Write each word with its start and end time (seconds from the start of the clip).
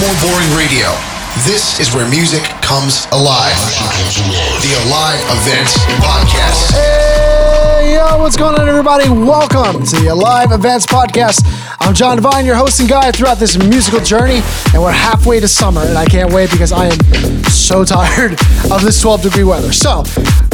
more 0.00 0.14
boring 0.22 0.54
radio. 0.54 0.86
This 1.42 1.80
is 1.80 1.92
where 1.92 2.08
music 2.08 2.42
comes 2.62 3.08
alive. 3.10 3.58
The 4.62 4.86
Alive 4.86 5.18
Events 5.42 5.76
Podcast. 5.98 6.70
Hey, 6.70 7.94
yo, 7.94 8.18
what's 8.18 8.36
going 8.36 8.54
on, 8.60 8.68
everybody? 8.68 9.08
Welcome 9.08 9.84
to 9.84 9.96
the 9.96 10.08
Alive 10.08 10.52
Events 10.52 10.86
Podcast. 10.86 11.42
I'm 11.80 11.94
Jon 11.94 12.14
Divine, 12.14 12.46
your 12.46 12.54
host 12.54 12.78
and 12.78 12.88
guide 12.88 13.16
throughout 13.16 13.38
this 13.38 13.58
musical 13.58 13.98
journey, 13.98 14.40
and 14.72 14.80
we're 14.80 14.92
halfway 14.92 15.40
to 15.40 15.48
summer, 15.48 15.80
and 15.80 15.98
I 15.98 16.04
can't 16.04 16.32
wait 16.32 16.52
because 16.52 16.70
I 16.70 16.86
am 16.86 17.44
so 17.44 17.84
tired 17.96 18.32
of 18.70 18.82
this 18.82 19.00
12 19.00 19.22
degree 19.22 19.44
weather. 19.44 19.72
So 19.72 20.04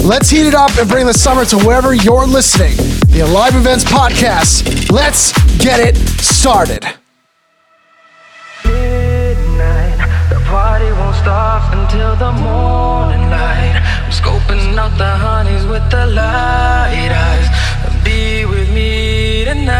let's 0.04 0.30
heat 0.30 0.46
it 0.46 0.54
up 0.54 0.74
and 0.78 0.88
bring 0.88 1.04
the 1.04 1.12
summer 1.12 1.44
to 1.46 1.58
wherever 1.58 1.92
you're 1.92 2.26
listening. 2.26 2.76
The 3.12 3.20
Alive 3.20 3.56
Events 3.56 3.84
Podcast. 3.84 4.90
Let's 4.90 5.32
get 5.58 5.80
it 5.80 5.96
started. 5.96 6.86
Party 11.24 11.76
until 11.78 12.16
the 12.16 12.32
morning 12.32 13.30
light. 13.30 13.76
I'm 14.04 14.10
scoping 14.10 14.76
out 14.76 14.96
the 14.98 15.12
honeys 15.24 15.64
with 15.66 15.88
the 15.90 16.06
light 16.06 17.10
eyes. 17.24 17.48
Be 18.04 18.44
with 18.44 18.68
me 18.70 19.44
tonight. 19.44 19.74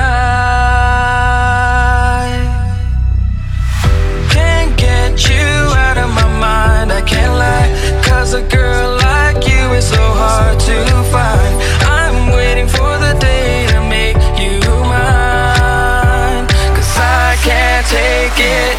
Can't 4.31 4.77
get 4.77 5.13
you 5.29 5.47
out 5.85 5.99
of 5.99 6.11
my 6.21 6.29
mind, 6.47 6.93
I 6.93 7.03
can't 7.03 7.35
lie. 7.45 7.71
Cause 8.03 8.33
a 8.35 8.43
girl 8.43 8.97
like 8.97 9.47
you 9.47 9.73
is 9.79 9.87
so 9.87 10.05
hard 10.23 10.59
to 10.61 10.77
find. 11.13 11.55
I'm 11.99 12.33
waiting 12.33 12.69
for 12.69 12.93
the 13.05 13.15
day 13.21 13.67
to 13.73 13.81
make 13.97 14.17
you 14.43 14.61
mine. 14.93 16.47
Cause 16.77 16.97
I 16.97 17.37
can't 17.49 17.87
take 17.87 18.39
it. 18.39 18.77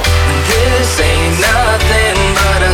This 0.50 1.00
ain't 1.00 1.40
nothing 1.40 1.85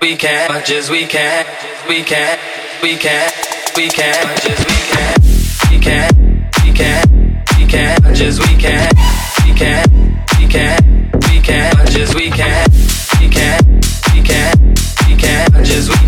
We 0.00 0.16
can. 0.16 0.48
Much 0.52 0.70
as 0.70 0.90
we 0.90 1.06
can. 1.06 1.44
We 1.88 2.02
can. 2.02 2.38
We 2.82 2.96
can. 2.96 3.30
We 3.76 3.88
can. 3.88 4.26
Much 4.28 4.46
as 4.46 4.64
we 4.64 4.76
can. 4.90 5.20
We 5.70 5.78
can. 5.80 6.44
We 6.64 6.72
can. 6.72 7.44
We 7.58 7.66
can. 7.66 8.02
Much 8.04 8.20
as 8.20 8.38
we 8.38 8.56
can. 8.56 8.88
We 9.44 9.54
can. 9.54 9.84
We 10.38 10.46
can. 10.46 11.10
We 11.28 11.40
can. 11.40 11.76
Much 11.78 11.96
as 11.96 12.14
we 12.14 12.30
can. 12.30 12.70
We 13.20 13.28
can. 13.28 13.80
We 14.14 14.22
can. 14.22 14.74
We 15.08 15.16
can. 15.16 15.52
Much 15.52 15.70
as 15.70 15.88
we 15.88 15.96
can. 15.96 16.07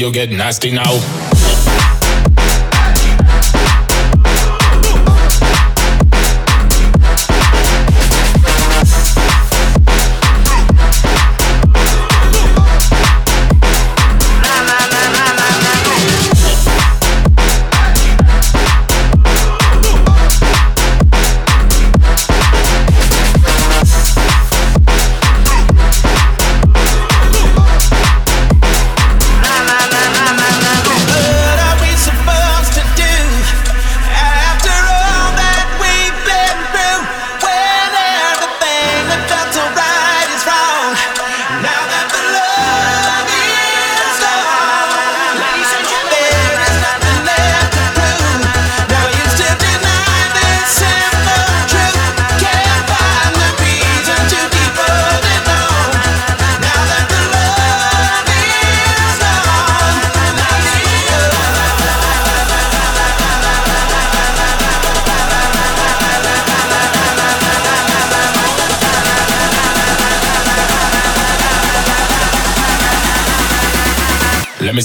Let 0.00 0.06
me 0.06 0.12
see 0.12 0.20
you 0.22 0.26
get 0.28 0.30
nasty 0.30 0.70
now. 0.70 1.19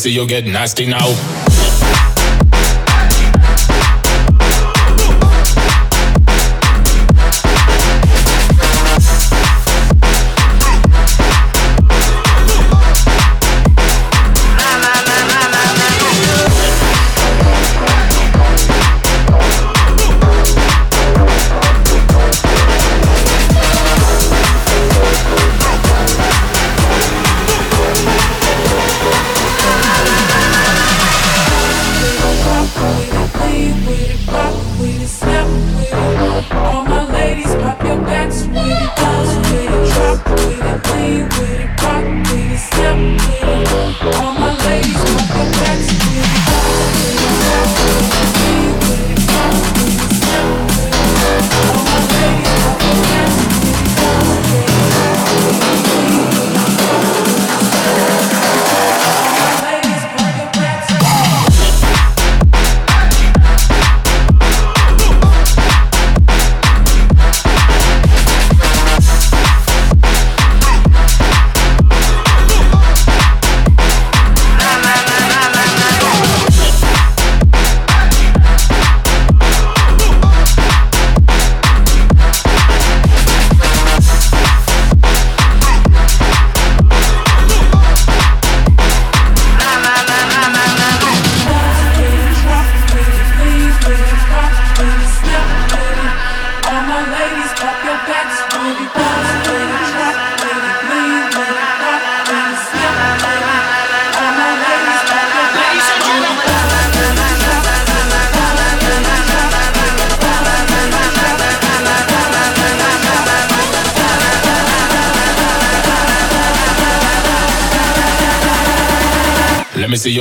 Let 0.06 0.10
me 0.10 0.14
see 0.14 0.22
you 0.22 0.28
get 0.28 0.46
nasty 0.46 0.86
now. 0.86 1.35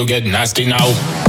Get 0.06 0.25
nasty 0.25 0.65
now. 0.65 1.24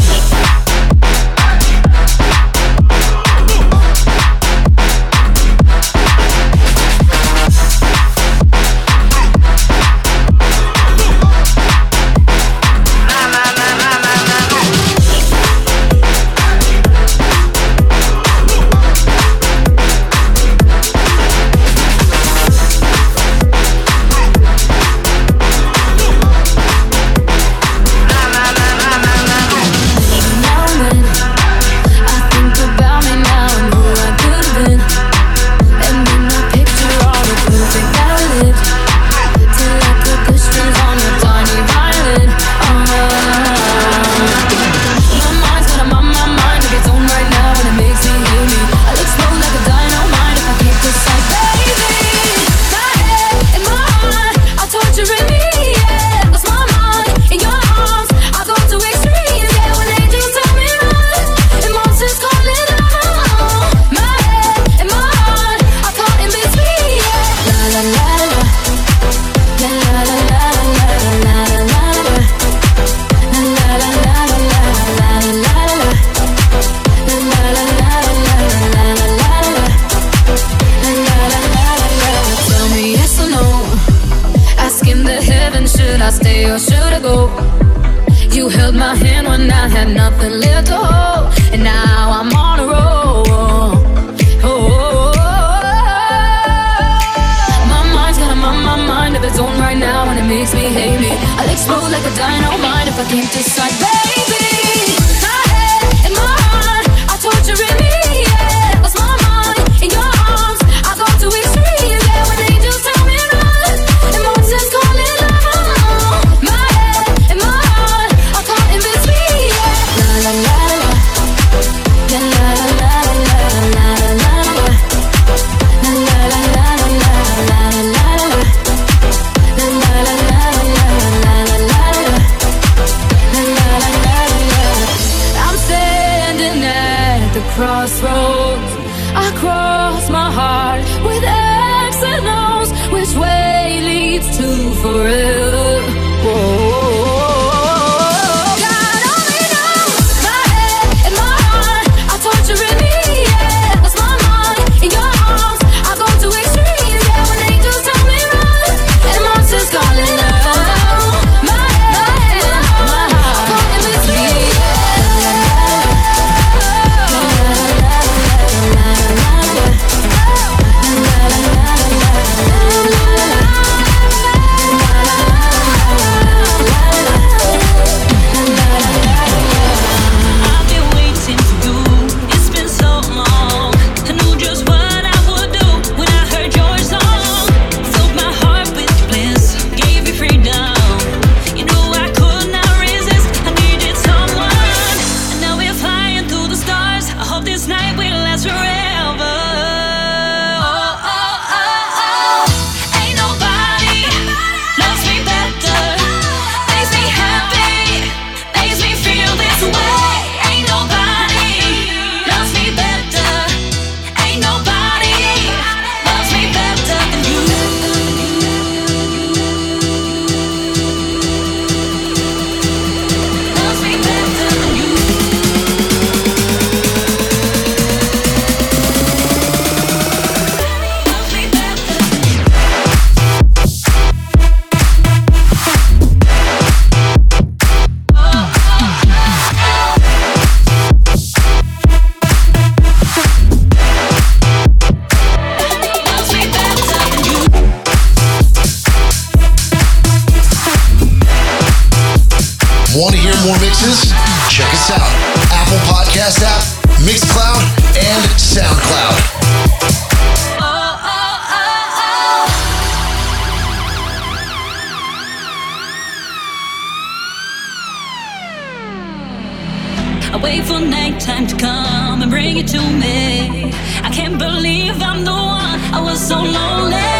wait 270.46 270.64
for 270.64 270.80
nighttime 270.80 271.48
to 271.48 271.56
come 271.58 272.22
and 272.22 272.30
bring 272.30 272.58
it 272.58 272.68
to 272.68 272.82
me. 273.04 273.66
I 274.08 274.10
can't 274.18 274.38
believe 274.38 274.96
I'm 275.10 275.22
the 275.30 275.38
one. 275.62 275.80
I 275.98 276.00
was 276.08 276.20
so 276.32 276.38
lonely. 276.38 277.18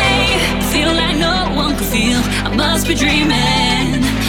Feel 0.74 0.92
like 1.02 1.18
no 1.30 1.38
one 1.62 1.74
could 1.78 1.92
feel. 1.96 2.22
I 2.48 2.50
must 2.64 2.88
be 2.88 2.94
dreaming. 2.94 3.88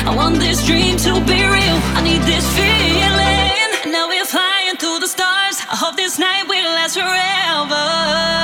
I 0.08 0.12
want 0.20 0.36
this 0.46 0.64
dream 0.68 0.96
to 1.06 1.12
be 1.32 1.40
real. 1.56 1.78
I 1.98 2.00
need 2.08 2.22
this 2.32 2.46
feeling. 2.58 3.92
Now 3.94 4.08
we're 4.08 4.30
flying 4.34 4.76
through 4.80 5.00
the 5.04 5.10
stars. 5.16 5.56
I 5.72 5.76
hope 5.82 5.96
this 5.96 6.18
night 6.18 6.44
will 6.48 6.70
last 6.78 6.94
forever. 6.96 8.35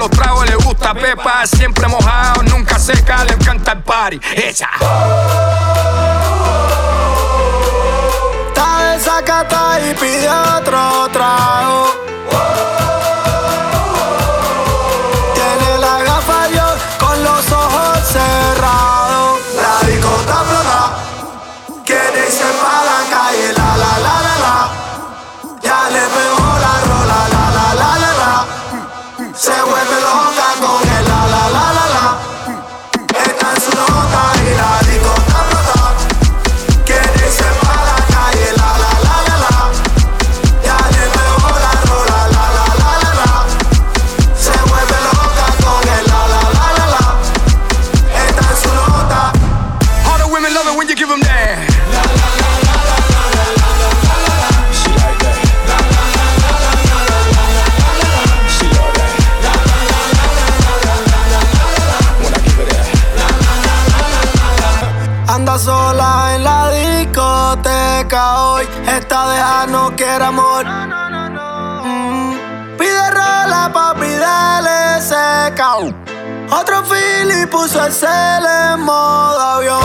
los 0.00 0.10
tragos 0.10 0.48
le 0.48 0.56
gusta 0.56 0.94
Pepa. 0.94 1.46
Siempre 1.46 1.86
mojado, 1.86 2.42
nunca 2.44 2.78
seca, 2.78 3.22
le 3.24 3.34
encanta 3.34 3.72
el 3.72 3.82
party. 3.82 4.20
Esa. 4.34 4.70
Está 8.48 8.92
desacata 8.92 9.78
y 9.80 9.94
pide 9.94 10.28
otro 10.28 11.08
trago 11.12 11.99
puso 77.60 77.84
el 77.84 77.92
cel 77.92 78.46
en 78.46 78.80
modo 78.80 79.38
avión. 79.38 79.79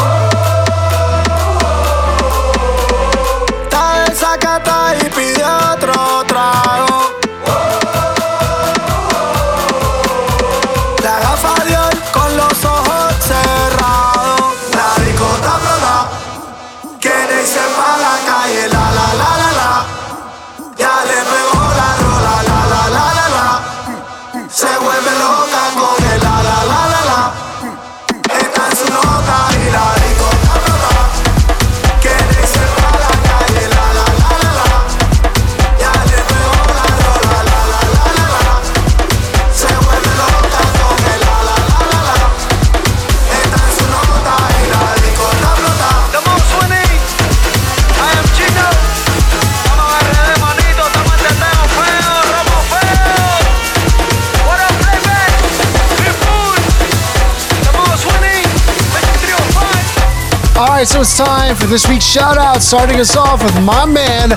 right, 60.86 60.94
so 60.94 61.01
it's 61.01 61.18
time 61.18 61.56
for 61.56 61.65
this 61.65 61.88
week's 61.88 62.06
shout 62.06 62.38
out. 62.38 62.62
Starting 62.62 63.00
us 63.00 63.15
off 63.15 63.44
with 63.44 63.56
my 63.63 63.86
man, 63.86 64.30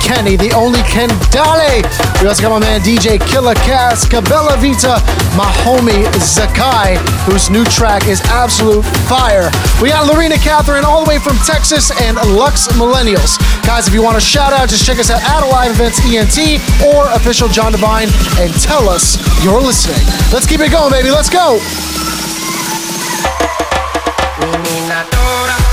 Kenny, 0.00 0.36
the 0.36 0.52
only 0.54 0.80
Ken 0.82 1.08
Dale. 1.30 1.82
We 2.20 2.28
also 2.28 2.42
got 2.42 2.50
my 2.50 2.60
man, 2.60 2.80
DJ 2.80 3.20
Killer 3.20 3.54
Cass, 3.54 4.06
Cabela 4.06 4.56
Vita, 4.56 4.96
my 5.36 5.50
homie, 5.64 6.04
Zakai, 6.16 6.96
whose 7.26 7.50
new 7.50 7.64
track 7.64 8.06
is 8.06 8.20
absolute 8.32 8.84
fire. 9.08 9.50
We 9.82 9.90
got 9.90 10.06
Lorena 10.06 10.36
Catherine, 10.36 10.84
all 10.84 11.04
the 11.04 11.08
way 11.08 11.18
from 11.18 11.36
Texas, 11.44 11.90
and 12.00 12.16
Lux 12.32 12.68
Millennials. 12.78 13.36
Guys, 13.66 13.88
if 13.88 13.94
you 13.94 14.02
want 14.02 14.16
a 14.16 14.20
shout 14.20 14.52
out, 14.52 14.68
just 14.68 14.86
check 14.86 14.98
us 14.98 15.10
out 15.10 15.22
at 15.22 15.42
Alive 15.42 15.72
Events 15.72 16.00
ENT 16.04 16.60
or 16.94 17.10
official 17.12 17.48
Jon 17.48 17.72
Divine 17.72 18.08
and 18.38 18.52
tell 18.62 18.88
us 18.88 19.18
you're 19.44 19.60
listening. 19.60 20.00
Let's 20.32 20.46
keep 20.46 20.60
it 20.60 20.70
going, 20.70 20.92
baby. 20.92 21.10
Let's 21.10 21.30
go. 21.30 21.60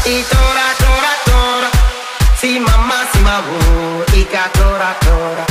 Y 0.09 0.23
tora, 0.23 0.67
tora, 0.79 1.13
tora. 1.25 1.69
Si 2.39 2.57
mamá, 2.61 3.05
si 3.11 3.19
mabu. 3.19 4.05
Y 4.15 4.23
tora, 4.23 4.95
tora. 5.01 5.45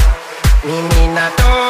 Mi 0.65 0.81
mina 0.95 1.31
tora. 1.37 1.66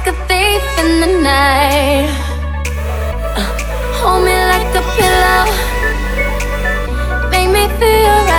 like 0.00 0.14
a 0.14 0.26
thief 0.28 0.78
in 0.78 1.00
the 1.00 1.20
night. 1.22 2.08
Uh, 3.36 3.44
hold 3.98 4.24
me 4.24 4.32
like 4.32 4.74
a 4.74 4.82
pillow. 4.96 5.44
Make 7.30 7.50
me 7.50 7.68
feel. 7.78 8.29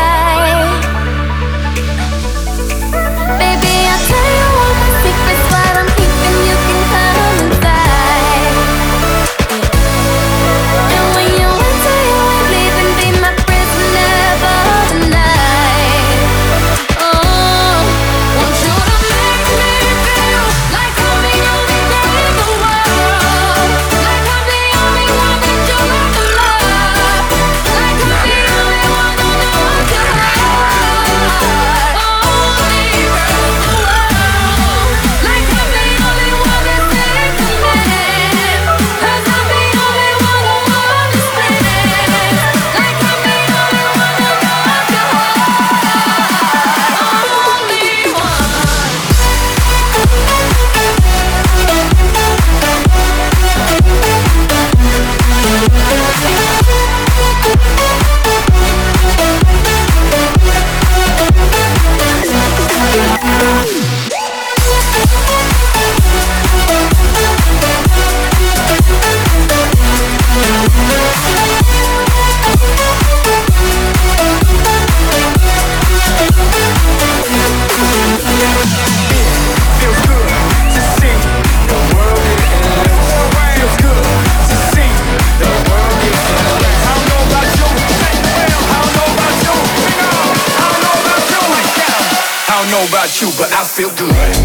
Feel 93.82 93.90
good. 93.98 94.36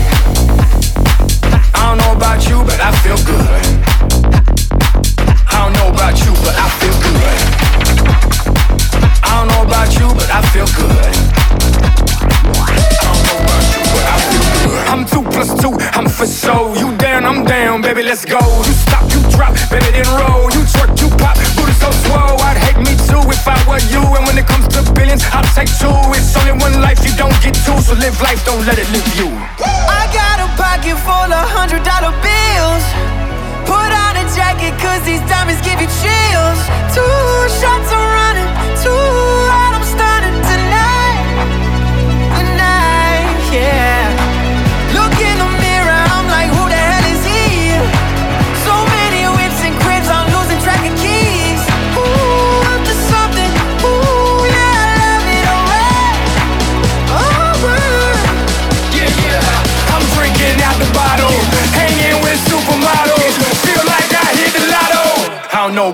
I 1.74 1.80
don't 1.84 1.98
know 1.98 2.12
about 2.16 2.48
you, 2.48 2.64
but 2.64 2.80
I 2.80 2.90
feel 3.04 3.20
good. 3.28 3.64
I 5.52 5.56
don't 5.60 5.74
know 5.76 5.88
about 5.92 6.16
you, 6.24 6.32
but 6.40 6.56
I 6.56 6.68
feel 6.80 6.96
good. 7.04 7.38
I 9.22 9.30
don't 9.36 9.48
know 9.52 9.62
about 9.68 9.92
you, 10.00 10.08
but 10.16 10.30
I 10.32 10.40
feel 10.52 10.68
good. 10.80 11.12
I 12.64 12.80
don't 13.04 13.20
know 13.26 13.36
about 13.44 13.64
you, 13.72 13.82
but 13.92 14.06
I 14.08 14.18
feel 14.30 14.46
good. 14.64 14.86
I'm 14.88 15.04
two 15.04 15.22
plus 15.28 15.50
two, 15.60 15.76
I'm 15.92 16.08
for 16.08 16.26
show. 16.26 16.72
You 16.74 16.96
down, 16.96 17.26
I'm 17.26 17.44
down, 17.44 17.82
baby, 17.82 18.04
let's 18.04 18.24
go. 18.24 18.40
So 27.86 27.94
live 27.94 28.20
life, 28.20 28.44
don't 28.44 28.66
let 28.66 28.80
it 28.80 28.90
live 28.90 29.06
you. 29.14 29.55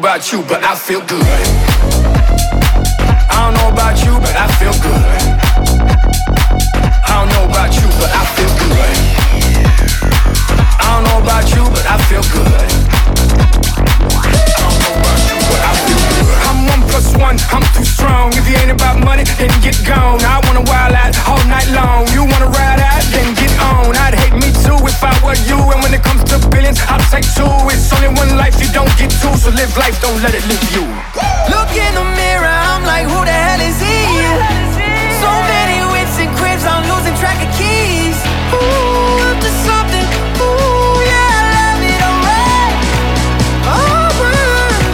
About 0.02 0.32
you, 0.32 0.42
but 0.50 0.64
I 0.64 0.74
feel 0.74 0.98
good. 1.06 1.22
I 3.30 3.38
don't 3.38 3.54
know 3.54 3.70
about 3.70 3.94
you, 4.02 4.18
but 4.18 4.34
I 4.34 4.50
feel 4.58 4.74
good. 4.82 5.06
I 7.06 7.22
don't 7.22 7.30
know 7.30 7.46
about 7.46 7.70
you, 7.70 7.86
but 8.02 8.10
I 8.10 8.26
feel 8.34 8.50
good. 8.58 8.98
I 10.82 10.86
don't 10.90 11.06
know 11.06 11.22
about 11.22 11.46
you, 11.54 11.62
but 11.70 11.86
I 11.86 11.96
feel 12.10 12.24
good. 12.34 12.66
I 14.42 14.66
don't 14.66 14.74
know 14.82 14.90
about 14.98 15.22
you, 15.22 15.38
but 15.38 15.62
I 15.70 15.74
feel 15.86 16.02
good. 16.18 16.34
I'm 16.50 16.58
one 16.66 16.82
plus 16.90 17.14
one, 17.14 17.38
I'm 17.54 17.62
too 17.70 17.86
strong. 17.86 18.34
If 18.34 18.50
you 18.50 18.56
ain't 18.58 18.74
about 18.74 18.98
money, 19.04 19.22
then 19.38 19.54
get 19.62 19.78
gone. 19.86 20.18
I 20.26 20.42
wanna 20.50 20.66
wild 20.66 20.98
out 20.98 21.14
all 21.30 21.38
night 21.46 21.70
long. 21.70 22.10
You 22.10 22.26
wanna 22.26 22.50
ride 22.50 22.82
out, 22.82 22.91
if 24.86 25.02
I 25.02 25.12
were 25.24 25.38
you. 25.46 25.58
And 25.72 25.82
when 25.82 25.92
it 25.94 26.02
comes 26.02 26.24
to 26.30 26.38
billions, 26.48 26.80
I'll 26.88 27.02
take 27.10 27.26
two. 27.34 27.48
It's 27.70 27.92
only 27.92 28.08
one 28.14 28.36
life, 28.36 28.58
you 28.60 28.68
don't 28.72 28.90
get 28.98 29.10
two. 29.10 29.34
So 29.38 29.50
live 29.50 29.74
life, 29.76 30.00
don't 30.00 30.20
let 30.22 30.34
it 30.34 30.44
live 30.46 30.62
you. 30.74 30.84
Look 31.50 31.72
in 31.74 31.92
the 31.94 32.06
mirror, 32.16 32.46
I'm 32.46 32.84
like, 32.84 33.06
who 33.06 33.20
the 33.24 33.34
hell 33.34 33.60
is 33.60 33.78
he? 33.80 34.06
So 35.22 35.30
many 35.46 35.78
whips 35.92 36.16
and 36.18 36.30
cribs, 36.38 36.64
I'm 36.66 36.82
losing 36.86 37.16
track 37.18 37.38
of 37.42 37.50
keys. 37.58 38.18
Ooh, 38.54 39.26
up 39.30 39.38
to 39.42 39.50
something. 39.66 40.06
Ooh, 40.42 40.98
yeah, 41.06 41.38
I 41.38 41.44
love 41.56 41.82
it, 41.82 42.00
alright. 42.10 42.76
Alright. 43.70 44.84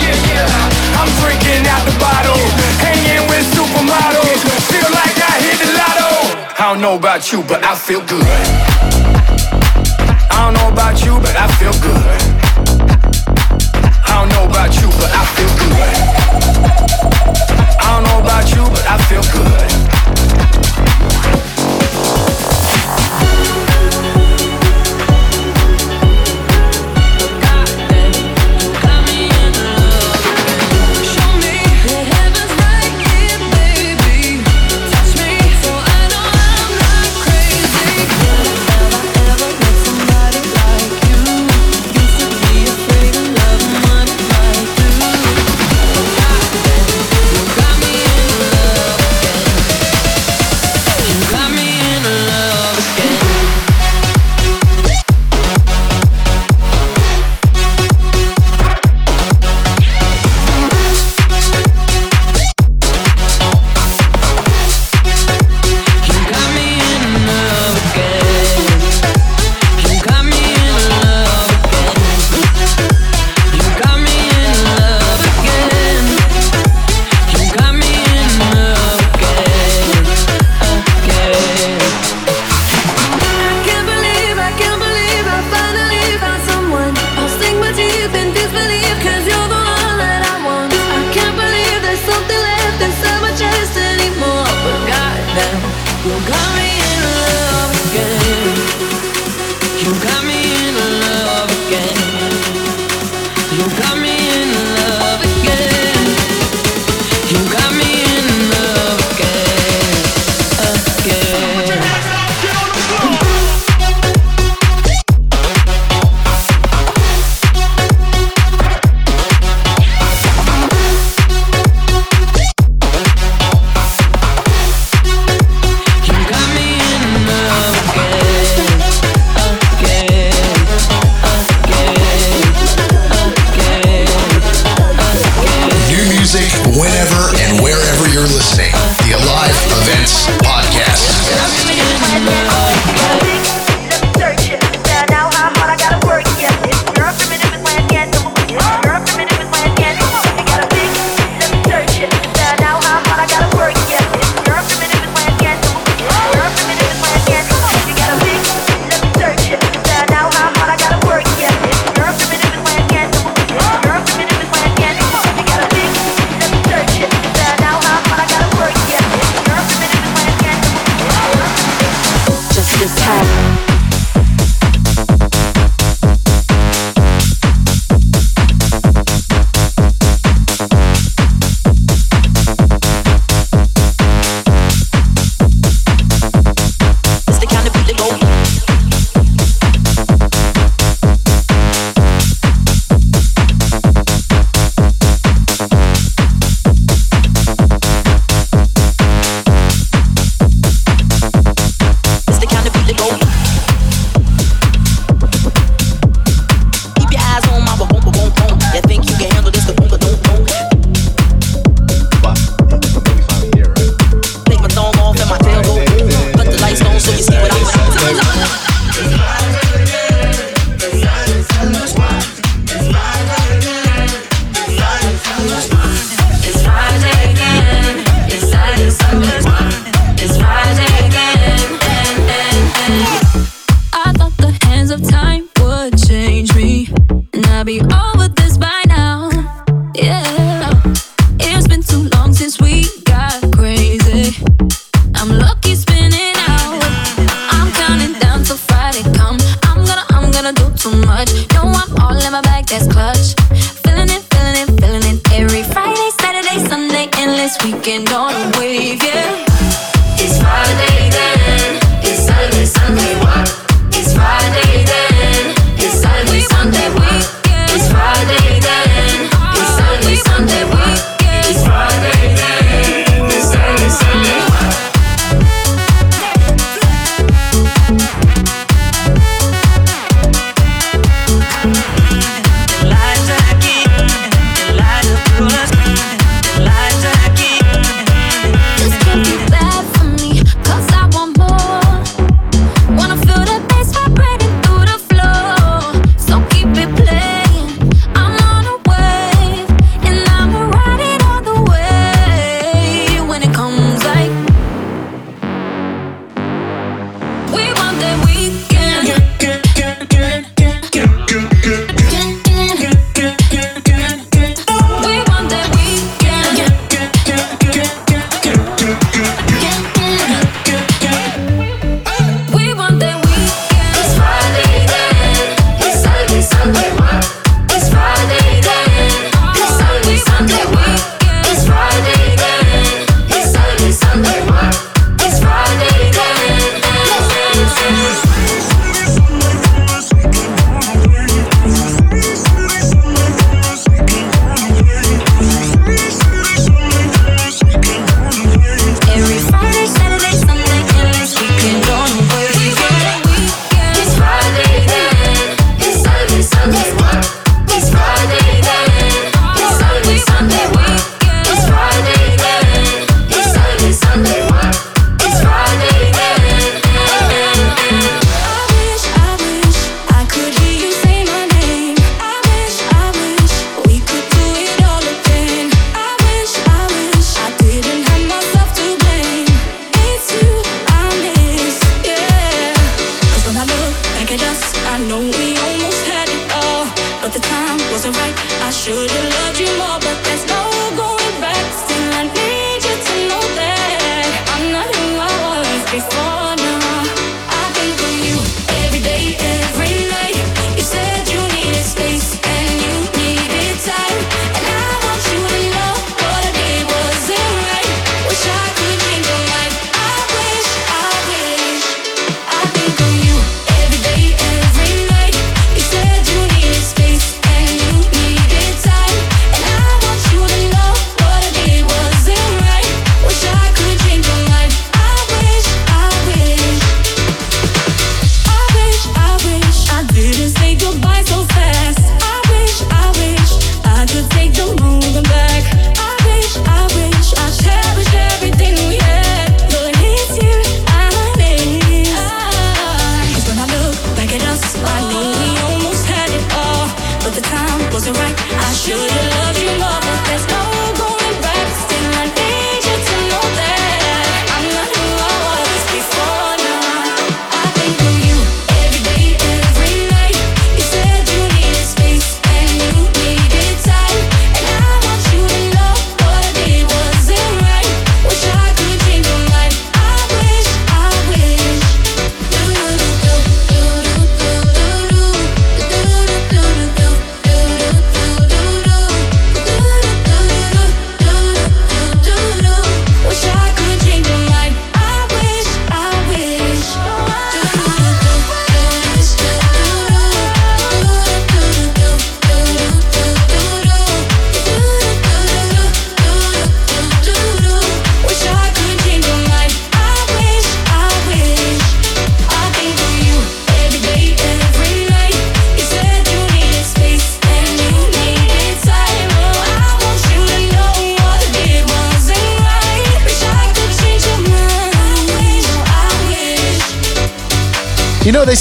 Yeah, 0.00 0.28
yeah. 0.28 1.00
I'm 1.00 1.10
drinking 1.20 1.64
out 1.68 1.82
the 1.88 1.96
bottle, 2.00 2.42
hanging 2.84 3.24
with 3.28 3.44
supermodels. 3.56 4.40
Feel 4.70 4.90
like 4.92 5.16
I 5.18 5.34
hit 5.40 5.58
the 5.60 5.70
lotto. 5.76 6.10
I 6.56 6.72
don't 6.72 6.80
know 6.80 6.96
about 6.96 7.32
you, 7.32 7.42
but 7.42 7.64
I 7.64 7.74
feel 7.74 8.04
good. 8.06 8.91
I 10.42 10.46
don't 10.46 10.54
know 10.54 10.68
about 10.72 11.04
you, 11.04 11.20
but 11.20 11.36
I 11.36 11.46
feel 11.54 11.70
good. 11.74 12.20
I 14.02 14.18
don't 14.18 14.28
know 14.30 14.44
about 14.50 14.74
you, 14.74 14.88
but 14.98 15.10
I 15.14 15.24
feel 15.36 15.52
good. 15.62 15.94
I 17.78 17.86
don't 17.94 18.02
know 18.02 18.18
about 18.18 18.50
you, 18.50 18.64
but 18.64 18.84
I 18.88 18.98
feel 19.06 19.22
good. 19.30 20.01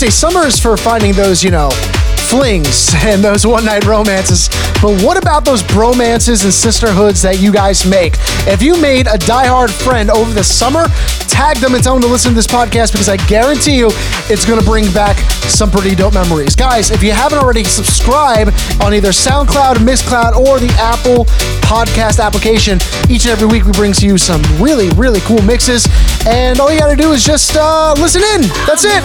say 0.01 0.09
summer 0.09 0.47
is 0.47 0.59
for 0.59 0.75
finding 0.77 1.13
those, 1.13 1.43
you 1.43 1.51
know, 1.51 1.69
flings 2.27 2.91
and 3.05 3.23
those 3.23 3.45
one 3.45 3.63
night 3.63 3.85
romances. 3.85 4.49
But 4.81 4.99
what 5.03 5.15
about 5.15 5.45
those 5.45 5.61
bromances 5.61 6.43
and 6.43 6.51
sisterhoods 6.51 7.21
that 7.21 7.39
you 7.39 7.51
guys 7.51 7.85
make? 7.85 8.15
If 8.47 8.63
you 8.63 8.81
made 8.81 9.05
a 9.05 9.19
diehard 9.29 9.69
friend 9.69 10.09
over 10.09 10.33
the 10.33 10.43
summer, 10.43 10.85
tag 11.31 11.57
them 11.57 11.73
and 11.73 11.83
tell 11.83 11.93
them 11.93 12.01
to 12.03 12.07
listen 12.09 12.31
to 12.31 12.35
this 12.35 12.47
podcast 12.47 12.91
because 12.91 13.07
I 13.07 13.15
guarantee 13.27 13.77
you 13.77 13.87
it's 14.27 14.45
going 14.45 14.59
to 14.59 14.65
bring 14.65 14.91
back 14.91 15.17
some 15.47 15.71
pretty 15.71 15.95
dope 15.95 16.13
memories. 16.13 16.55
Guys, 16.55 16.91
if 16.91 17.01
you 17.01 17.11
haven't 17.11 17.39
already, 17.39 17.63
subscribe 17.63 18.49
on 18.83 18.93
either 18.93 19.09
SoundCloud, 19.09 19.75
MixCloud, 19.75 20.35
or 20.35 20.59
the 20.59 20.69
Apple 20.77 21.25
podcast 21.63 22.19
application. 22.23 22.79
Each 23.09 23.23
and 23.25 23.31
every 23.31 23.47
week, 23.47 23.63
we 23.63 23.71
bring 23.71 23.93
to 23.93 24.05
you 24.05 24.17
some 24.17 24.41
really, 24.59 24.89
really 24.91 25.21
cool 25.21 25.41
mixes. 25.41 25.87
And 26.27 26.59
all 26.59 26.71
you 26.71 26.79
got 26.79 26.89
to 26.89 26.97
do 26.97 27.13
is 27.13 27.23
just 27.23 27.55
uh, 27.55 27.95
listen 27.97 28.21
in. 28.35 28.41
That's 28.67 28.83
it. 28.83 29.01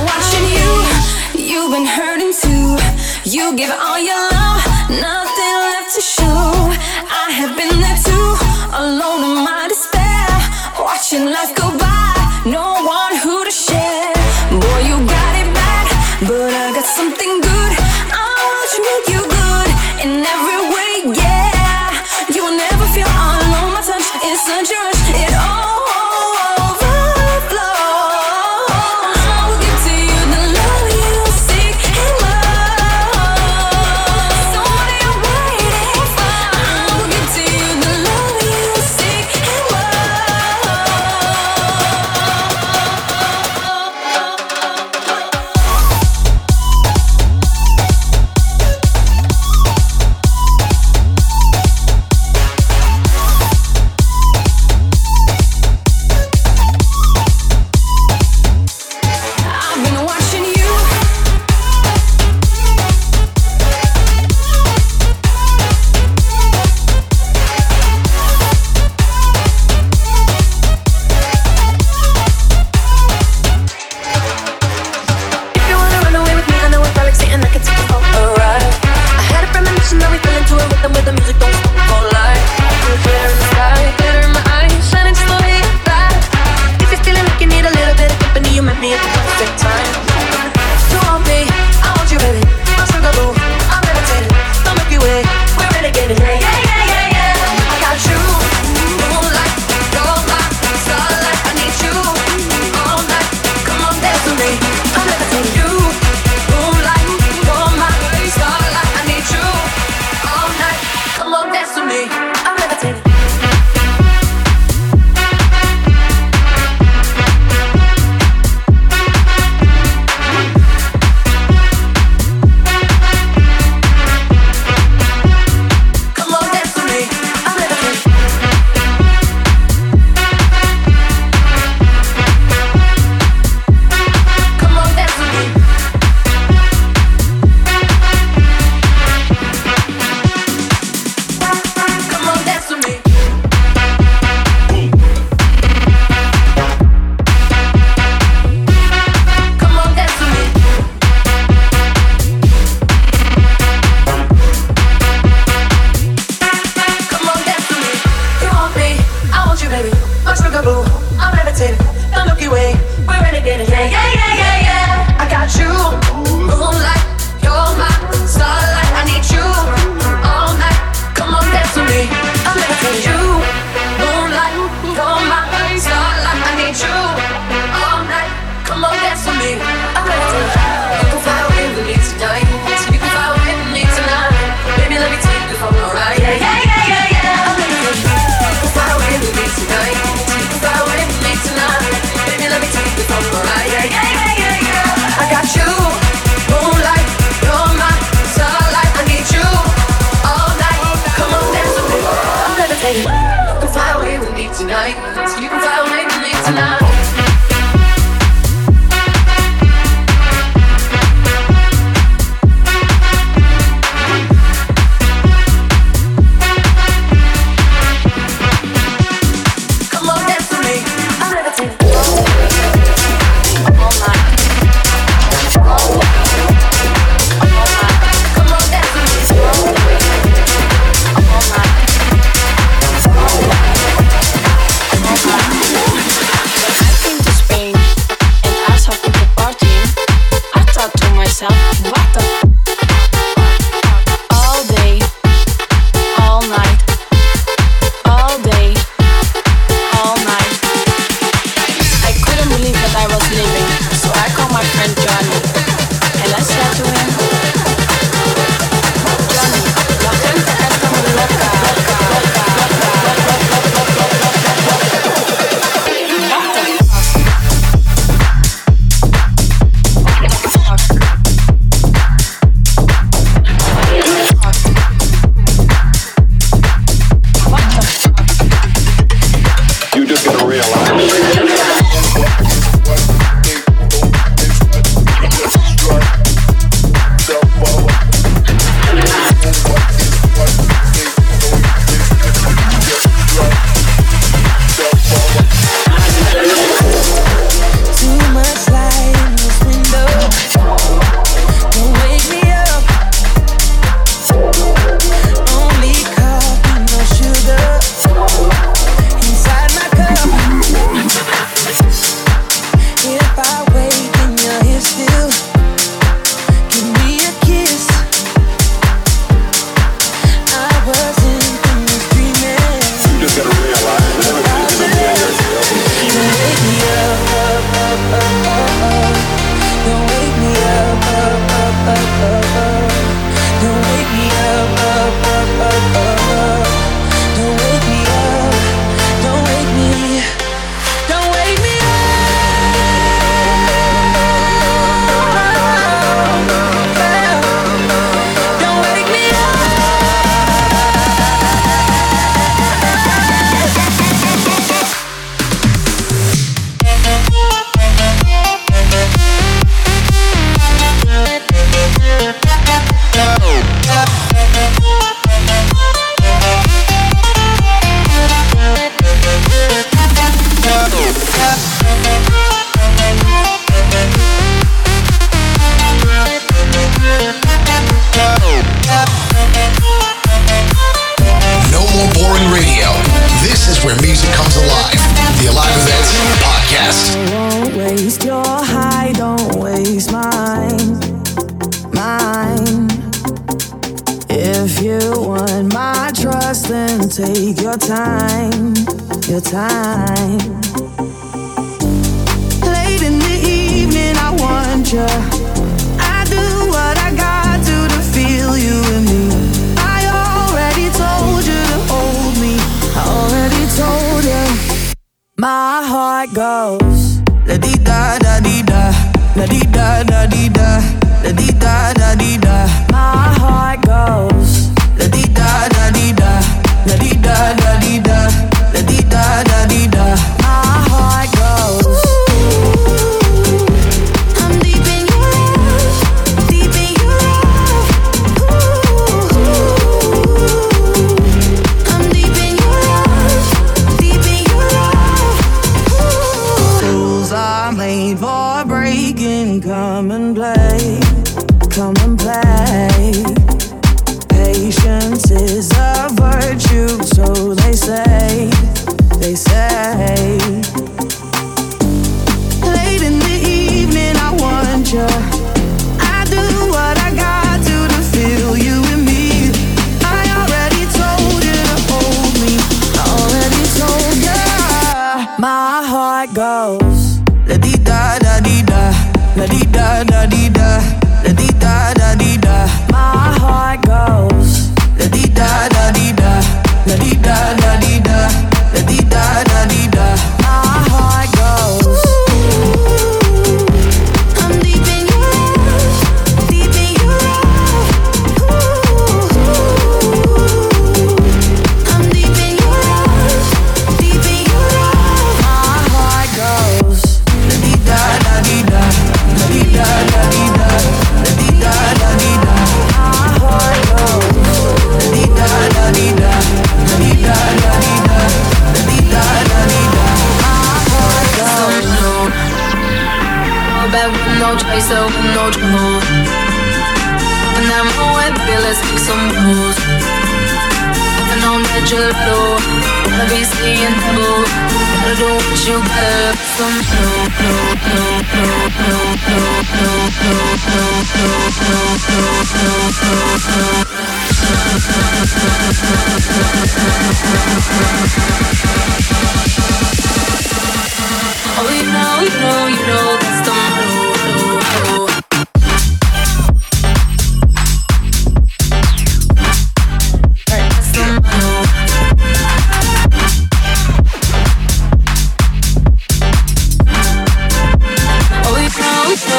desire. 455.44 455.85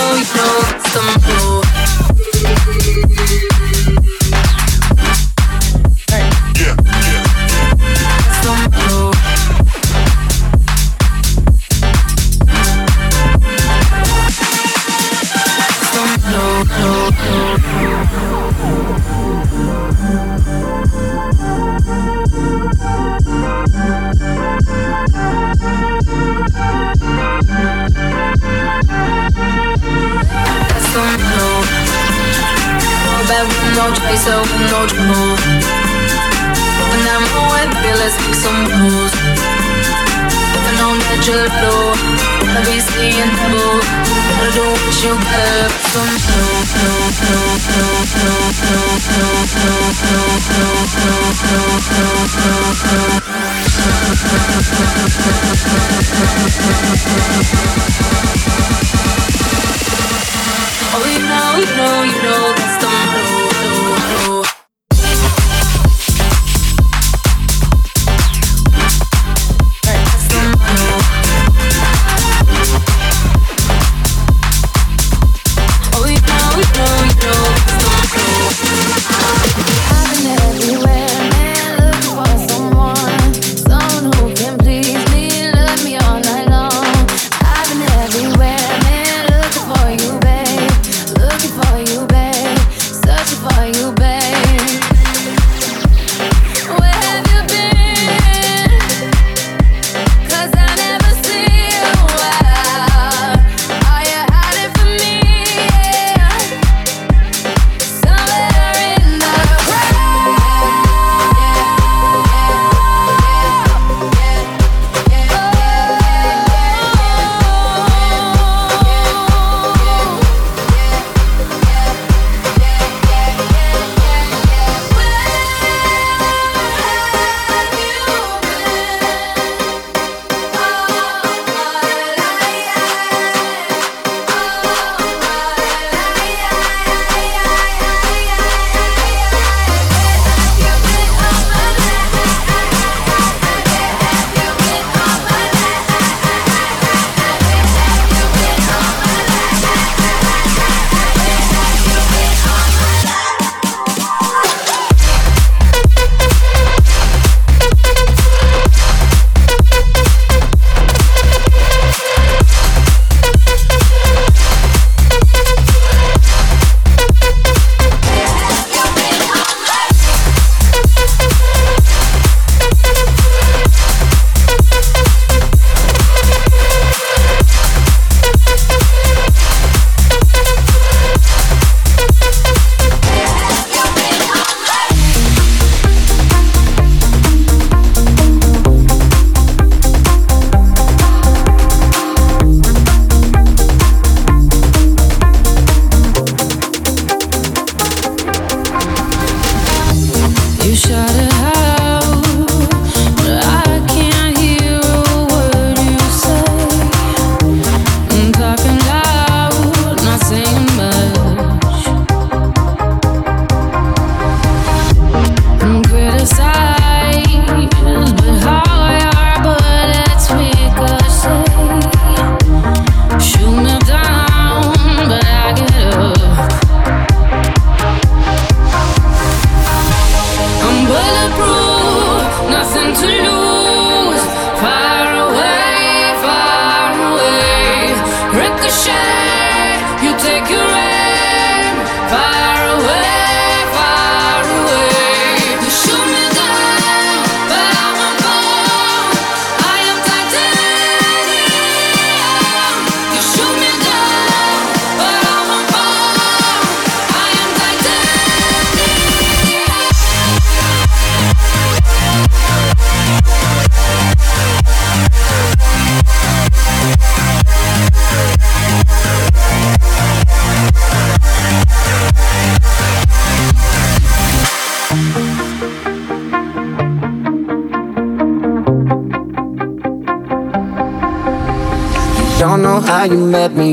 Know, 0.08 0.16
you 0.16 0.24
know, 0.36 0.78
you 0.96 1.27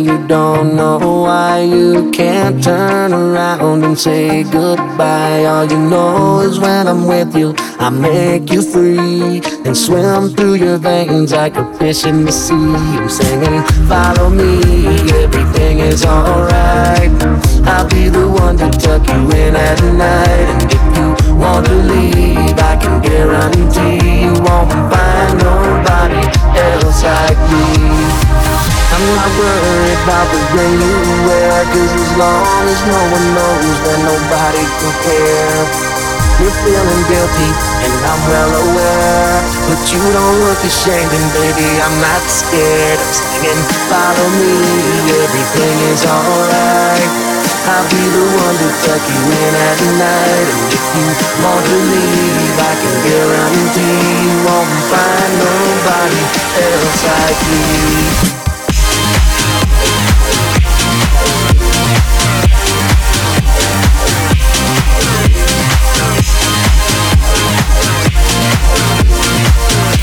you 0.02 0.26
don't 0.26 0.74
know 0.74 0.98
why 0.98 1.60
you 1.60 2.10
can't 2.10 2.62
turn 2.62 3.12
around 3.12 3.84
and 3.84 3.98
say 3.98 4.42
goodbye. 4.44 5.44
All 5.44 5.64
you 5.64 5.78
know 5.78 6.40
is 6.40 6.58
when 6.58 6.88
I'm 6.88 7.06
with 7.06 7.36
you, 7.36 7.54
I 7.78 7.90
make 7.90 8.50
you 8.50 8.62
free 8.62 9.40
and 9.64 9.76
swim 9.76 10.30
through 10.30 10.54
your 10.54 10.78
veins 10.78 11.32
like 11.32 11.56
a 11.56 11.64
fish 11.78 12.04
in 12.04 12.24
the 12.24 12.32
sea. 12.32 12.54
I'm 12.54 13.08
singing, 13.08 13.62
follow 13.88 14.30
me, 14.30 14.58
everything 15.22 15.78
is 15.78 16.04
alright. 16.04 17.10
I'll 17.64 17.88
be 17.88 18.08
the 18.08 18.28
one 18.28 18.56
to 18.58 18.70
tuck 18.70 19.06
you 19.06 19.30
in 19.42 19.54
at 19.54 19.80
night, 19.94 20.48
and 20.54 20.72
if 20.72 20.84
you 20.96 21.36
want 21.36 21.66
to 21.66 21.74
leave, 21.74 22.58
I 22.58 22.76
can 22.76 23.00
guarantee 23.00 24.22
you 24.24 24.32
won't 24.42 24.72
find 24.92 25.38
nobody 25.38 26.22
else 26.58 27.02
like 27.04 27.38
me. 27.50 28.33
I'm 28.94 29.02
not 29.10 29.26
worried 29.34 29.98
about 30.06 30.26
the 30.30 30.38
ring 30.54 30.78
you 30.78 30.94
wear 31.26 31.66
Cause 31.66 31.94
as 31.98 32.12
long 32.14 32.46
as 32.70 32.78
no 32.86 33.00
one 33.10 33.26
knows 33.34 33.76
then 33.82 34.00
nobody 34.06 34.62
can 34.70 34.92
care. 35.02 35.62
You're 36.38 36.54
feeling 36.62 37.02
guilty 37.10 37.50
and 37.82 37.94
I'm 38.06 38.22
well 38.30 38.52
aware. 38.54 39.34
But 39.66 39.82
you 39.90 39.98
don't 39.98 40.38
look 40.46 40.62
ashamed 40.62 41.10
and 41.10 41.26
baby 41.34 41.66
I'm 41.82 41.96
not 42.06 42.22
scared 42.30 43.02
I'm 43.02 43.14
singing. 43.18 43.62
Follow 43.90 44.28
me, 44.38 44.54
everything 45.26 45.76
is 45.90 46.06
alright. 46.06 47.10
I'll 47.74 47.88
be 47.90 47.98
the 47.98 48.24
one 48.30 48.56
to 48.62 48.68
tuck 48.78 49.02
you 49.10 49.22
in 49.26 49.54
at 49.58 49.78
night. 49.98 50.46
And 50.54 50.70
if 50.70 50.86
you 50.94 51.06
want 51.42 51.66
to 51.66 51.78
leave 51.82 52.56
I 52.62 52.72
can 52.78 52.96
guarantee 53.10 54.06
you 54.22 54.34
won't 54.46 54.70
find 54.86 55.30
nobody 55.42 56.22
else 56.62 57.00
like 57.10 57.40
me 57.50 58.44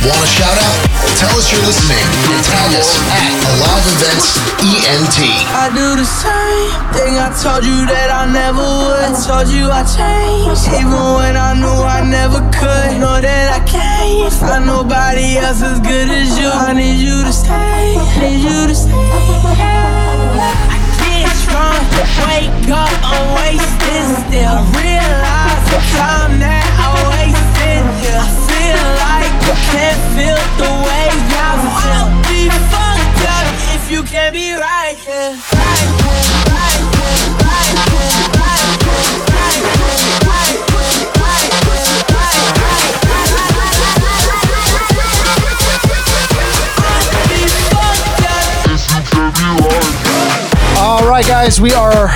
Want 0.01 0.21
a 0.21 0.29
shout 0.29 0.57
out? 0.57 0.77
Tell 1.17 1.33
us 1.37 1.51
you're 1.51 1.61
listening 1.61 2.31
tag 2.41 2.73
us 2.73 2.97
at 3.13 3.31
Alive 3.53 3.85
Events 3.93 4.41
ENT. 4.59 5.17
I 5.53 5.69
do 5.73 5.87
the 5.95 6.05
same 6.05 6.71
thing 6.93 7.21
I 7.21 7.29
told 7.37 7.63
you 7.63 7.85
that 7.85 8.09
I 8.09 8.25
never 8.25 8.61
would. 8.61 9.05
I 9.05 9.13
told 9.13 9.47
you 9.53 9.69
I 9.69 9.85
changed, 9.85 10.65
even 10.73 11.01
when 11.17 11.37
I 11.37 11.53
knew 11.53 11.79
I 11.85 12.01
never 12.01 12.41
could. 12.49 12.97
Know 12.99 13.21
that 13.21 13.47
I 13.53 13.61
can't 13.65 14.33
find 14.33 14.65
nobody 14.65 15.37
else 15.37 15.61
as 15.61 15.79
good 15.79 16.09
as 16.09 16.37
you. 16.39 16.49
I 16.49 16.73
need 16.73 16.97
you 16.97 17.23
to 17.23 17.33
stay, 17.33 17.97
need 18.19 18.41
you 18.41 18.67
to 18.67 18.75
stay. 18.75 18.91
Wake 22.21 22.69
up, 22.69 22.89
I'm 23.03 23.57
still. 23.59 24.47
I 24.47 24.63
realize 24.77 25.65
the 25.69 25.79
time 25.97 26.39
that 26.39 26.65
I 26.79 26.89
wasted 27.11 27.83
here. 28.01 28.40
Feel 28.71 28.93
like 28.95 29.33
you 29.43 29.55
can't 29.67 29.99
feel 30.15 30.39
the 30.55 30.71
way 30.87 31.11
feel. 31.27 32.07
Be 32.31 32.47
fucked 32.71 33.23
up 33.27 33.45
if 33.75 33.91
you 33.91 34.01
can't 34.03 34.33
be 34.33 34.53
right 34.53 34.95
here. 34.95 35.35
All 50.77 51.05
right, 51.09 51.27
guys, 51.27 51.59
we 51.59 51.73
are 51.73 52.09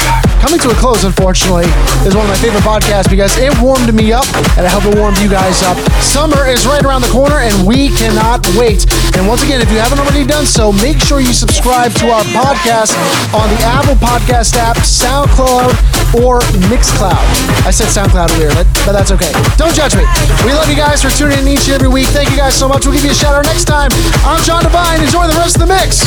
coming 0.46 0.62
to 0.62 0.70
a 0.70 0.78
close, 0.78 1.04
unfortunately. 1.04 1.66
Is 2.06 2.14
one 2.14 2.22
of 2.22 2.30
my 2.30 2.38
favorite 2.38 2.62
podcasts 2.62 3.10
because 3.10 3.34
it 3.42 3.50
warmed 3.58 3.90
me 3.90 4.14
up 4.14 4.30
and 4.62 4.62
I 4.62 4.70
hope 4.70 4.86
it 4.86 4.94
warmed 4.94 5.18
you 5.18 5.26
guys 5.26 5.66
up. 5.66 5.74
Summer 6.06 6.46
is 6.46 6.70
right 6.70 6.86
around 6.86 7.02
the 7.02 7.10
corner 7.10 7.42
and 7.42 7.66
we 7.66 7.90
cannot 7.98 8.46
wait. 8.54 8.86
And 9.18 9.26
once 9.26 9.42
again, 9.42 9.58
if 9.58 9.74
you 9.74 9.82
haven't 9.82 9.98
already 9.98 10.22
done 10.22 10.46
so, 10.46 10.70
make 10.86 11.02
sure 11.02 11.18
you 11.18 11.34
subscribe 11.34 11.98
to 11.98 12.14
our 12.14 12.22
podcast 12.30 12.94
on 13.34 13.50
the 13.50 13.58
Apple 13.66 13.98
Podcast 13.98 14.54
app, 14.54 14.78
SoundCloud, 14.86 15.74
or 16.22 16.38
Mixcloud. 16.70 17.26
I 17.66 17.74
said 17.74 17.90
SoundCloud 17.90 18.38
weird, 18.38 18.54
but 18.54 18.70
but 18.86 18.94
that's 18.94 19.10
okay. 19.18 19.34
Don't 19.58 19.74
judge 19.74 19.98
me. 19.98 20.06
We 20.46 20.54
love 20.54 20.70
you 20.70 20.78
guys 20.78 21.02
for 21.02 21.10
tuning 21.10 21.42
in 21.42 21.48
each 21.50 21.66
and 21.66 21.74
every 21.74 21.90
week. 21.90 22.06
Thank 22.14 22.30
you 22.30 22.38
guys 22.38 22.54
so 22.54 22.70
much. 22.70 22.86
We'll 22.86 22.94
give 22.94 23.06
you 23.06 23.18
a 23.18 23.18
shout 23.18 23.34
out 23.34 23.50
next 23.50 23.66
time. 23.66 23.90
I'm 24.22 24.38
Jon 24.46 24.62
Divine. 24.62 25.02
Enjoy 25.02 25.26
the 25.26 25.38
rest 25.42 25.58
of 25.58 25.66
the 25.66 25.74
mix. 25.74 26.06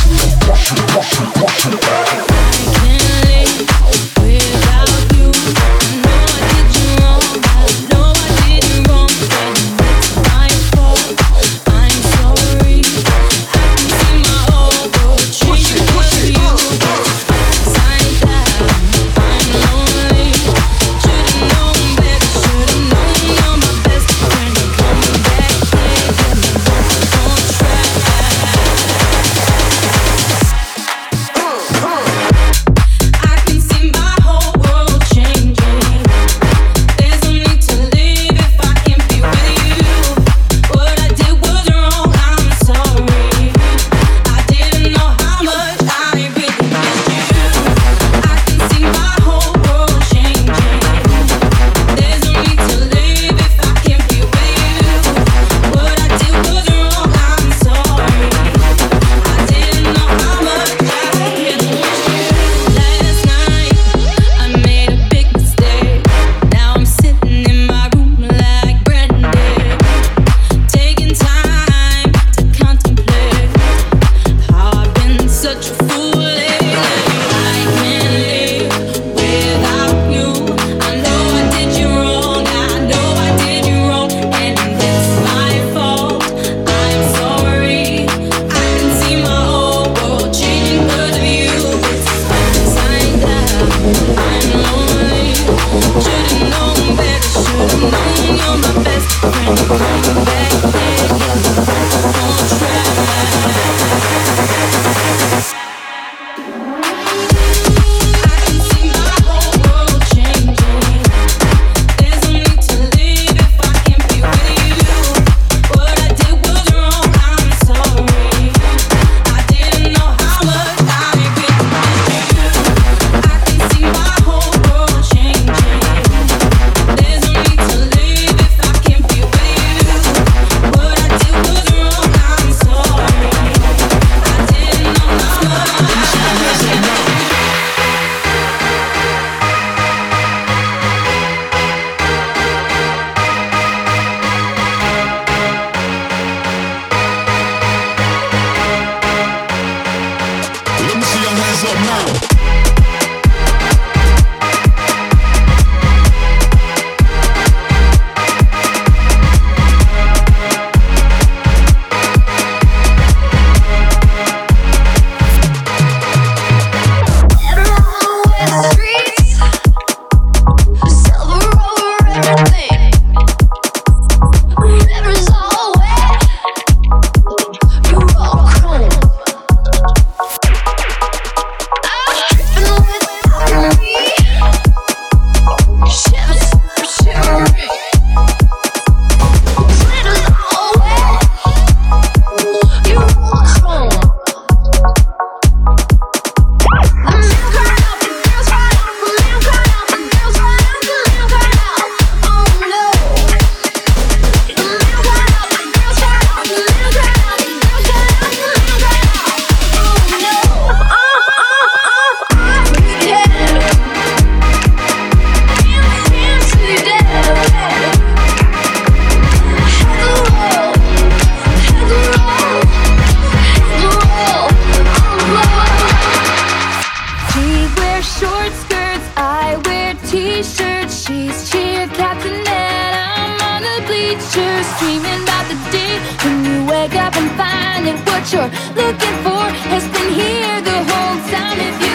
short 228.16 228.52
skirts, 228.64 229.06
I 229.16 229.60
wear 229.66 229.92
t-shirts. 230.08 231.04
She's 231.04 231.50
cheer 231.50 231.86
captain 231.88 232.32
and 232.32 232.92
I'm 232.96 233.36
on 233.52 233.60
the 233.68 233.78
bleachers, 233.84 234.66
dreaming 234.80 235.22
about 235.24 235.44
the 235.52 235.58
day 235.70 236.00
when 236.24 236.36
you 236.48 236.64
wake 236.64 236.96
up 236.96 237.14
and 237.16 237.28
find 237.36 237.84
that 237.86 238.00
what 238.08 238.24
you're 238.32 238.52
looking 238.80 239.16
for 239.26 239.44
has 239.68 239.84
been 239.92 240.10
here 240.16 240.56
the 240.64 240.78
whole 240.88 241.18
time. 241.28 241.58
If 241.60 241.76
you 241.84 241.87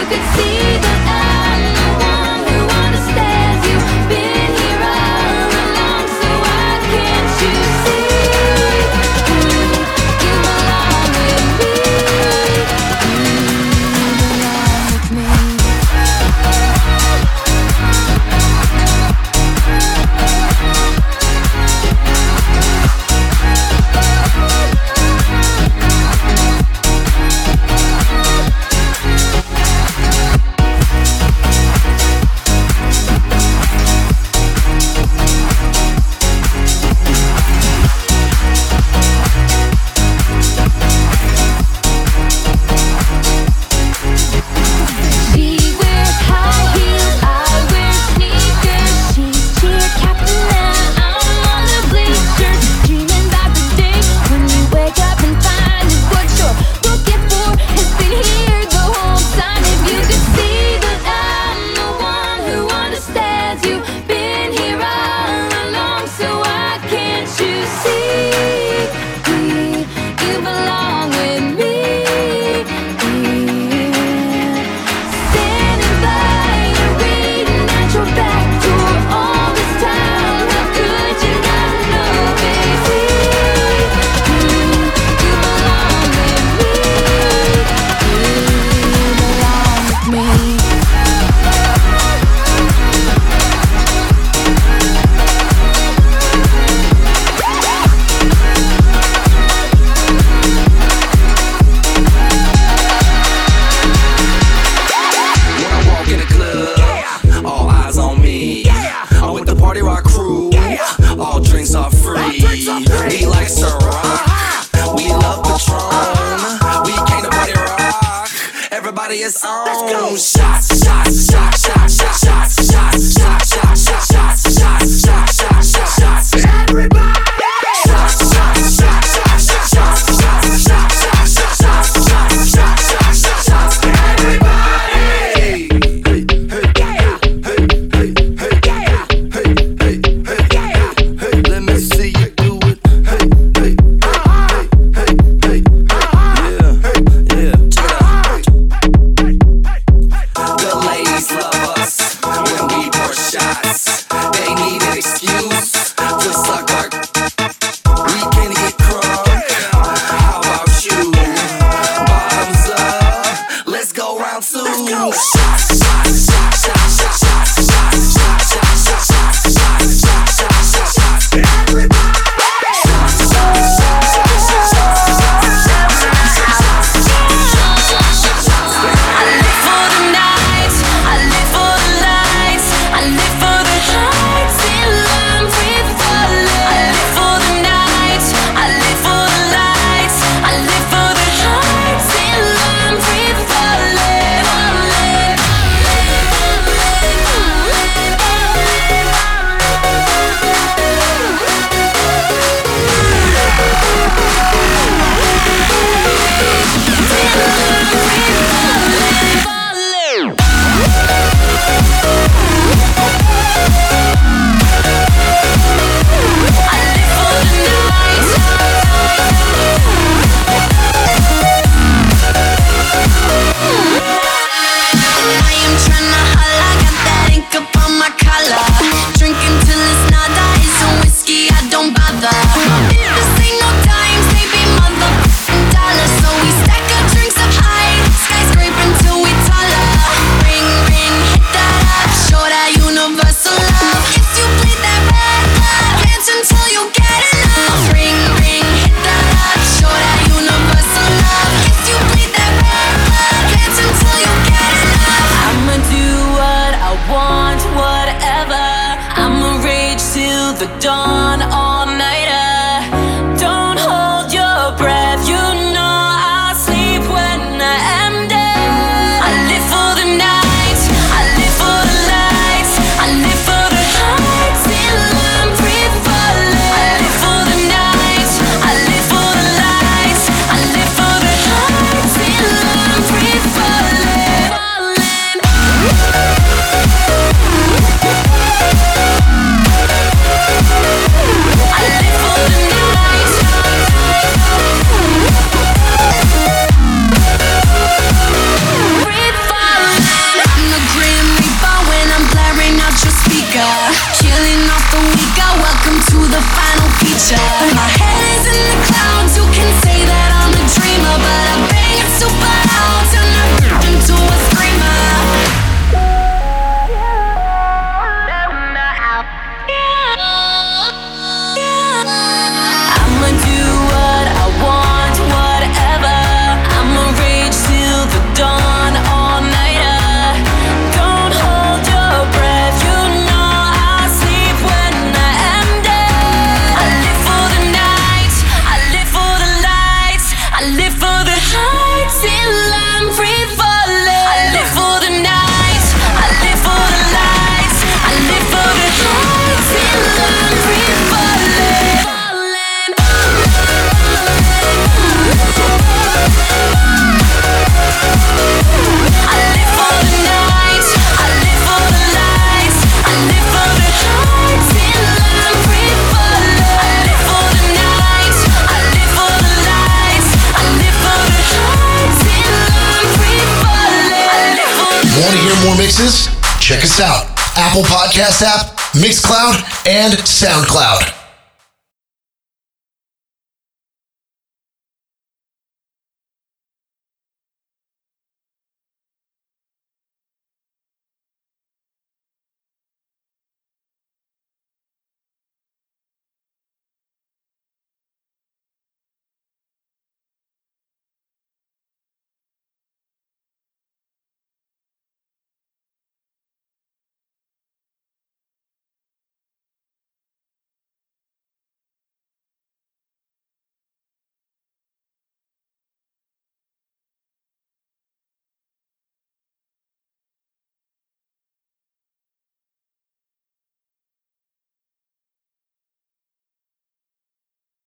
Check 376.60 376.82
us 376.82 376.98
out. 377.00 377.24
Apple 377.56 377.82
Podcast 377.82 378.42
app, 378.42 378.76
Mixcloud, 378.94 379.62
and 379.86 380.14
SoundCloud. 380.14 381.23